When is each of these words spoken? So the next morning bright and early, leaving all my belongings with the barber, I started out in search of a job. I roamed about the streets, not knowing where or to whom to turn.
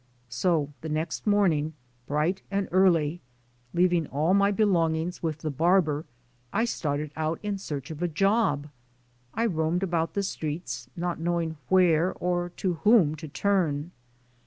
So 0.29 0.73
the 0.81 0.89
next 0.89 1.27
morning 1.27 1.73
bright 2.07 2.41
and 2.49 2.67
early, 2.71 3.21
leaving 3.71 4.07
all 4.07 4.33
my 4.33 4.49
belongings 4.49 5.21
with 5.21 5.37
the 5.37 5.51
barber, 5.51 6.05
I 6.51 6.65
started 6.65 7.11
out 7.15 7.37
in 7.43 7.59
search 7.59 7.91
of 7.91 8.01
a 8.01 8.07
job. 8.07 8.67
I 9.35 9.45
roamed 9.45 9.83
about 9.83 10.15
the 10.15 10.23
streets, 10.23 10.89
not 10.95 11.19
knowing 11.19 11.57
where 11.69 12.13
or 12.13 12.49
to 12.57 12.73
whom 12.83 13.13
to 13.17 13.27
turn. 13.27 13.91